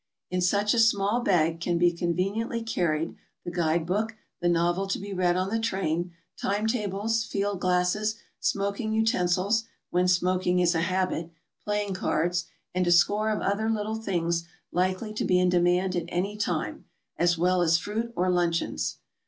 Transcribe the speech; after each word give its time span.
In 0.31 0.41
such 0.41 0.73
a 0.73 0.79
small 0.79 1.19
bag 1.21 1.59
can 1.61 1.77
be 1.77 1.91
conveniently 1.91 2.63
carried 2.63 3.15
the 3.45 3.51
guide 3.51 3.85
book, 3.85 4.15
the 4.41 4.49
novel 4.49 4.87
to 4.87 4.97
be 4.97 5.13
read 5.13 5.37
on 5.37 5.51
the 5.51 5.59
train, 5.59 6.11
time 6.41 6.65
tables, 6.65 7.23
field 7.23 7.59
glasses, 7.59 8.15
smoking 8.39 8.93
utensils 8.93 9.65
personalities. 9.93 10.17
221 10.17 10.57
when 10.57 10.57
smoking 10.57 10.59
is 10.59 10.73
a 10.73 10.89
habit, 10.91 11.31
playing 11.63 11.93
cards, 11.93 12.45
and 12.73 12.87
a 12.87 12.91
score 12.91 13.29
of 13.29 13.41
other 13.41 13.69
little 13.69 13.93
things 14.01 14.45
likely 14.71 15.13
to 15.13 15.23
be 15.23 15.39
in 15.39 15.49
demand 15.49 15.95
at 15.95 16.05
any 16.07 16.35
time, 16.35 16.85
as 17.17 17.37
well 17.37 17.61
as 17.61 17.77
fruit 17.77 18.11
or 18.15 18.31
luncheons. 18.31 18.97